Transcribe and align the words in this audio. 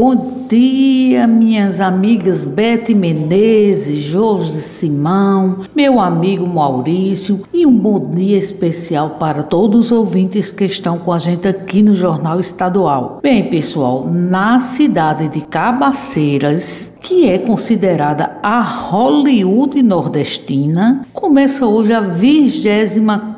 Bom 0.00 0.46
dia, 0.48 1.26
minhas 1.26 1.80
amigas 1.80 2.44
Bete 2.44 2.94
Menezes, 2.94 3.98
Jorge 3.98 4.60
Simão, 4.60 5.62
meu 5.74 5.98
amigo 5.98 6.48
Maurício 6.48 7.42
e 7.52 7.66
um 7.66 7.76
bom 7.76 7.98
dia 8.14 8.38
especial 8.38 9.16
para 9.18 9.42
todos 9.42 9.86
os 9.86 9.90
ouvintes 9.92 10.52
que 10.52 10.66
estão 10.66 10.98
com 10.98 11.12
a 11.12 11.18
gente 11.18 11.48
aqui 11.48 11.82
no 11.82 11.96
Jornal 11.96 12.38
Estadual. 12.38 13.18
Bem, 13.20 13.50
pessoal, 13.50 14.06
na 14.08 14.60
cidade 14.60 15.28
de 15.30 15.40
Cabaceiras, 15.40 16.96
que 17.00 17.28
é 17.28 17.36
considerada 17.36 18.38
a 18.40 18.60
Hollywood 18.60 19.82
nordestina, 19.82 21.04
começa 21.12 21.66
hoje 21.66 21.92
a 21.92 22.00
24 22.00 23.37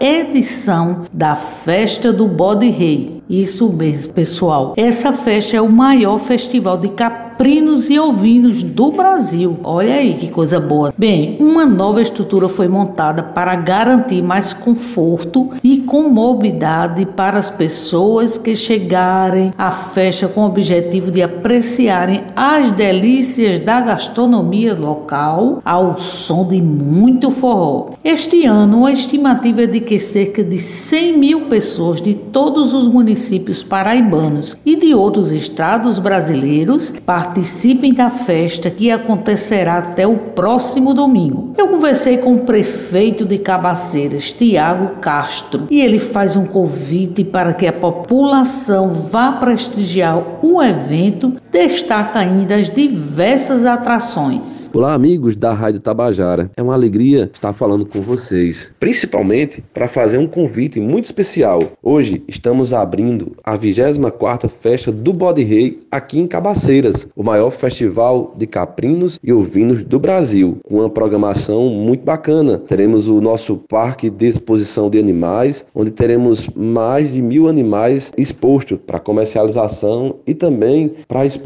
edição 0.00 1.02
da 1.12 1.34
Festa 1.34 2.10
do 2.10 2.26
Bode 2.26 2.70
Rei 2.70 3.16
isso 3.28 3.68
mesmo, 3.72 4.12
pessoal. 4.12 4.74
Essa 4.76 5.12
festa 5.12 5.56
é 5.56 5.60
o 5.60 5.70
maior 5.70 6.18
festival 6.18 6.78
de 6.78 6.88
capim 6.90 7.25
caprinos 7.36 7.90
e 7.90 8.00
ovinos 8.00 8.62
do 8.62 8.90
Brasil. 8.90 9.58
Olha 9.62 9.96
aí 9.96 10.14
que 10.14 10.30
coisa 10.30 10.58
boa. 10.58 10.94
Bem, 10.96 11.36
uma 11.38 11.66
nova 11.66 12.00
estrutura 12.00 12.48
foi 12.48 12.66
montada 12.66 13.22
para 13.22 13.54
garantir 13.54 14.22
mais 14.22 14.54
conforto 14.54 15.50
e 15.62 15.82
comodidade 15.82 17.04
para 17.04 17.38
as 17.38 17.50
pessoas 17.50 18.38
que 18.38 18.56
chegarem 18.56 19.52
à 19.58 19.70
festa 19.70 20.26
com 20.26 20.40
o 20.40 20.46
objetivo 20.46 21.10
de 21.10 21.22
apreciarem 21.22 22.22
as 22.34 22.72
delícias 22.72 23.60
da 23.60 23.82
gastronomia 23.82 24.72
local 24.72 25.60
ao 25.62 25.98
som 25.98 26.48
de 26.48 26.62
muito 26.62 27.30
forró. 27.30 27.90
Este 28.02 28.46
ano, 28.46 28.86
a 28.86 28.92
estimativa 28.92 29.64
é 29.64 29.66
de 29.66 29.80
que 29.80 29.98
cerca 29.98 30.42
de 30.42 30.58
100 30.58 31.18
mil 31.18 31.40
pessoas 31.42 32.00
de 32.00 32.14
todos 32.14 32.72
os 32.72 32.88
municípios 32.88 33.62
paraibanos 33.62 34.56
e 34.64 34.74
de 34.74 34.94
outros 34.94 35.32
estados 35.32 35.98
brasileiros 35.98 36.94
participem 37.26 37.92
da 37.92 38.08
festa 38.08 38.70
que 38.70 38.90
acontecerá 38.90 39.78
até 39.78 40.06
o 40.06 40.16
próximo 40.16 40.94
domingo. 40.94 41.52
Eu 41.58 41.68
conversei 41.68 42.18
com 42.18 42.36
o 42.36 42.42
prefeito 42.42 43.24
de 43.24 43.36
Cabaceiras, 43.38 44.30
Tiago 44.30 45.00
Castro, 45.00 45.66
e 45.68 45.80
ele 45.80 45.98
faz 45.98 46.36
um 46.36 46.46
convite 46.46 47.24
para 47.24 47.52
que 47.52 47.66
a 47.66 47.72
população 47.72 48.92
vá 48.92 49.32
prestigiar 49.32 50.22
o 50.40 50.62
evento, 50.62 51.34
destaca 51.56 52.18
ainda 52.18 52.56
as 52.56 52.68
diversas 52.68 53.64
atrações. 53.64 54.68
Olá, 54.74 54.92
amigos 54.92 55.34
da 55.34 55.54
Rádio 55.54 55.80
Tabajara. 55.80 56.50
É 56.54 56.62
uma 56.62 56.74
alegria 56.74 57.30
estar 57.32 57.54
falando 57.54 57.86
com 57.86 58.02
vocês, 58.02 58.70
principalmente 58.78 59.64
para 59.72 59.88
fazer 59.88 60.18
um 60.18 60.26
convite 60.26 60.78
muito 60.78 61.06
especial. 61.06 61.62
Hoje 61.82 62.22
estamos 62.28 62.74
abrindo 62.74 63.32
a 63.42 63.56
24ª 63.56 64.50
festa 64.50 64.92
do 64.92 65.14
Bode 65.14 65.42
Rei 65.42 65.80
aqui 65.90 66.20
em 66.20 66.26
Cabaceiras, 66.26 67.06
o 67.16 67.22
maior 67.22 67.50
festival 67.50 68.34
de 68.36 68.46
caprinos 68.46 69.18
e 69.24 69.32
ovinos 69.32 69.82
do 69.82 69.98
Brasil, 69.98 70.58
com 70.62 70.80
uma 70.80 70.90
programação 70.90 71.70
muito 71.70 72.04
bacana. 72.04 72.58
Teremos 72.58 73.08
o 73.08 73.18
nosso 73.18 73.56
parque 73.66 74.10
de 74.10 74.28
exposição 74.28 74.90
de 74.90 74.98
animais, 74.98 75.64
onde 75.74 75.90
teremos 75.90 76.50
mais 76.54 77.14
de 77.14 77.22
mil 77.22 77.48
animais 77.48 78.12
expostos 78.18 78.78
para 78.86 78.98
comercialização 78.98 80.16
e 80.26 80.34
também 80.34 80.92
para 81.08 81.24
exposição. 81.24 81.45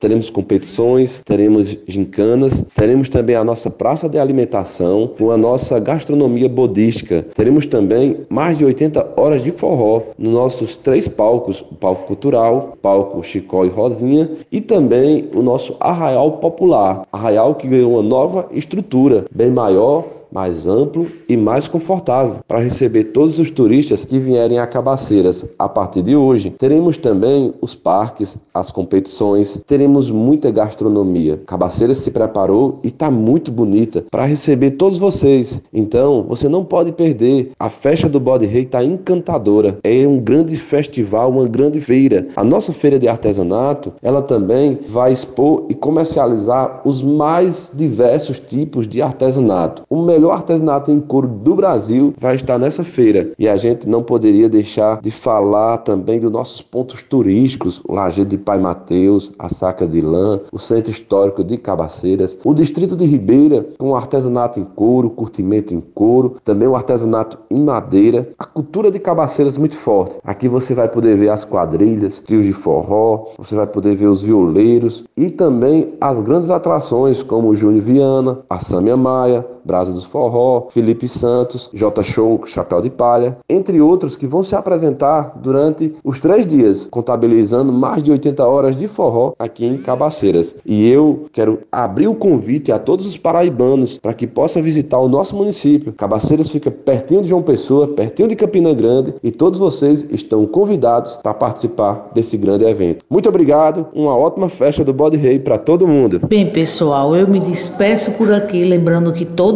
Teremos 0.00 0.30
competições, 0.30 1.20
teremos 1.24 1.76
gincanas, 1.86 2.64
teremos 2.74 3.08
também 3.10 3.36
a 3.36 3.44
nossa 3.44 3.70
praça 3.70 4.08
de 4.08 4.18
alimentação 4.18 5.10
com 5.18 5.30
a 5.30 5.36
nossa 5.36 5.78
gastronomia 5.78 6.48
bodística. 6.48 7.26
Teremos 7.34 7.66
também 7.66 8.20
mais 8.30 8.56
de 8.56 8.64
80 8.64 9.12
horas 9.14 9.42
de 9.42 9.50
forró 9.50 10.02
nos 10.18 10.32
nossos 10.32 10.76
três 10.76 11.06
palcos: 11.06 11.60
o 11.60 11.74
palco 11.74 12.06
cultural, 12.06 12.72
o 12.72 12.76
palco 12.78 13.22
Chicó 13.22 13.66
e 13.66 13.68
Rosinha 13.68 14.30
e 14.50 14.60
também 14.60 15.28
o 15.34 15.42
nosso 15.42 15.76
arraial 15.80 16.32
popular, 16.38 17.02
arraial 17.12 17.54
que 17.56 17.68
ganhou 17.68 17.92
uma 17.92 18.02
nova 18.02 18.48
estrutura, 18.52 19.26
bem 19.34 19.50
maior 19.50 20.15
mais 20.36 20.66
amplo 20.66 21.06
e 21.26 21.34
mais 21.34 21.66
confortável 21.66 22.40
para 22.46 22.58
receber 22.58 23.04
todos 23.04 23.38
os 23.38 23.50
turistas 23.50 24.04
que 24.04 24.18
vierem 24.18 24.58
a 24.58 24.66
Cabaceiras. 24.66 25.46
A 25.58 25.66
partir 25.66 26.02
de 26.02 26.14
hoje, 26.14 26.50
teremos 26.58 26.98
também 26.98 27.54
os 27.62 27.74
parques, 27.74 28.36
as 28.52 28.70
competições, 28.70 29.58
teremos 29.66 30.10
muita 30.10 30.50
gastronomia. 30.50 31.40
Cabaceiras 31.46 31.98
se 31.98 32.10
preparou 32.10 32.78
e 32.84 32.88
está 32.88 33.10
muito 33.10 33.50
bonita 33.50 34.04
para 34.10 34.26
receber 34.26 34.72
todos 34.72 34.98
vocês. 34.98 35.58
Então, 35.72 36.26
você 36.28 36.50
não 36.50 36.62
pode 36.62 36.92
perder. 36.92 37.52
A 37.58 37.70
festa 37.70 38.06
do 38.06 38.20
Bode 38.20 38.44
Rei 38.44 38.64
está 38.64 38.84
encantadora. 38.84 39.78
É 39.82 40.06
um 40.06 40.18
grande 40.18 40.54
festival, 40.56 41.30
uma 41.30 41.48
grande 41.48 41.80
feira. 41.80 42.28
A 42.36 42.44
nossa 42.44 42.74
feira 42.74 42.98
de 42.98 43.08
artesanato, 43.08 43.90
ela 44.02 44.20
também 44.20 44.80
vai 44.90 45.12
expor 45.12 45.64
e 45.70 45.74
comercializar 45.74 46.82
os 46.84 47.02
mais 47.02 47.70
diversos 47.72 48.38
tipos 48.38 48.86
de 48.86 49.00
artesanato. 49.00 49.82
O 49.88 50.02
melhor 50.02 50.25
artesanato 50.30 50.90
em 50.90 51.00
couro 51.00 51.28
do 51.28 51.54
Brasil 51.54 52.14
vai 52.18 52.34
estar 52.34 52.58
nessa 52.58 52.84
feira. 52.84 53.30
E 53.38 53.48
a 53.48 53.56
gente 53.56 53.88
não 53.88 54.02
poderia 54.02 54.48
deixar 54.48 55.00
de 55.00 55.10
falar 55.10 55.78
também 55.78 56.20
dos 56.20 56.30
nossos 56.30 56.60
pontos 56.62 57.02
turísticos, 57.02 57.80
o 57.86 57.92
Lajeado 57.92 58.30
de 58.30 58.38
Pai 58.38 58.58
Mateus, 58.58 59.32
a 59.38 59.48
Saca 59.48 59.86
de 59.86 60.00
Lã, 60.00 60.40
o 60.52 60.58
Centro 60.58 60.90
Histórico 60.90 61.44
de 61.44 61.56
Cabaceiras, 61.56 62.38
o 62.44 62.54
Distrito 62.54 62.96
de 62.96 63.04
Ribeira, 63.04 63.66
com 63.78 63.94
artesanato 63.94 64.58
em 64.60 64.64
couro, 64.64 65.10
curtimento 65.10 65.74
em 65.74 65.80
couro, 65.80 66.36
também 66.44 66.68
o 66.68 66.76
artesanato 66.76 67.38
em 67.50 67.60
madeira, 67.60 68.28
a 68.38 68.44
cultura 68.44 68.90
de 68.90 68.98
Cabaceiras 68.98 69.58
muito 69.58 69.76
forte. 69.76 70.16
Aqui 70.24 70.48
você 70.48 70.74
vai 70.74 70.88
poder 70.88 71.16
ver 71.16 71.30
as 71.30 71.44
quadrilhas, 71.44 72.18
trios 72.18 72.46
de 72.46 72.52
forró, 72.52 73.26
você 73.38 73.54
vai 73.54 73.66
poder 73.66 73.96
ver 73.96 74.06
os 74.06 74.22
violeiros 74.22 75.04
e 75.16 75.30
também 75.30 75.94
as 76.00 76.20
grandes 76.20 76.50
atrações 76.50 77.22
como 77.22 77.48
o 77.48 77.56
Júnior 77.56 77.82
Viana, 77.82 78.38
a 78.48 78.58
Sâmia 78.58 78.96
Maia, 78.96 79.46
Brasa 79.66 79.92
dos 79.92 80.04
Forró, 80.04 80.68
Felipe 80.70 81.08
Santos, 81.08 81.68
J 81.74 82.02
Show, 82.04 82.40
Chapéu 82.46 82.80
de 82.80 82.88
Palha, 82.88 83.36
entre 83.48 83.80
outros 83.80 84.16
que 84.16 84.26
vão 84.26 84.44
se 84.44 84.54
apresentar 84.54 85.32
durante 85.42 85.92
os 86.04 86.20
três 86.20 86.46
dias, 86.46 86.86
contabilizando 86.88 87.72
mais 87.72 88.02
de 88.02 88.12
80 88.12 88.46
horas 88.46 88.76
de 88.76 88.86
forró 88.86 89.32
aqui 89.38 89.66
em 89.66 89.78
Cabaceiras. 89.78 90.54
E 90.64 90.88
eu 90.88 91.26
quero 91.32 91.60
abrir 91.72 92.06
o 92.06 92.14
convite 92.14 92.70
a 92.70 92.78
todos 92.78 93.04
os 93.06 93.16
paraibanos 93.16 93.98
para 93.98 94.14
que 94.14 94.26
possa 94.26 94.62
visitar 94.62 94.98
o 94.98 95.08
nosso 95.08 95.34
município. 95.34 95.92
Cabaceiras 95.92 96.48
fica 96.48 96.70
pertinho 96.70 97.22
de 97.22 97.28
João 97.28 97.42
Pessoa, 97.42 97.88
pertinho 97.88 98.28
de 98.28 98.36
Campina 98.36 98.72
Grande 98.72 99.14
e 99.22 99.32
todos 99.32 99.58
vocês 99.58 100.06
estão 100.10 100.46
convidados 100.46 101.16
para 101.16 101.34
participar 101.34 102.10
desse 102.14 102.36
grande 102.36 102.64
evento. 102.64 103.04
Muito 103.10 103.28
obrigado, 103.28 103.86
uma 103.92 104.16
ótima 104.16 104.48
festa 104.48 104.84
do 104.84 104.92
Bode 104.92 105.16
Rei 105.16 105.38
para 105.38 105.58
todo 105.58 105.88
mundo. 105.88 106.20
Bem, 106.28 106.50
pessoal, 106.50 107.16
eu 107.16 107.26
me 107.26 107.40
despeço 107.40 108.12
por 108.12 108.32
aqui 108.32 108.64
lembrando 108.64 109.12
que 109.12 109.24
todo 109.24 109.55